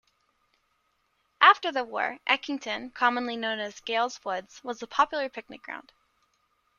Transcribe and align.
After 1.41 1.71
the 1.71 1.83
war, 1.83 2.17
Eckington, 2.25 2.91
commonly 2.91 3.37
known 3.37 3.59
as 3.59 3.81
Gales 3.81 4.19
Woods, 4.25 4.59
was 4.63 4.81
a 4.81 4.87
popular 4.87 5.29
picnic 5.29 5.61
ground. 5.61 5.91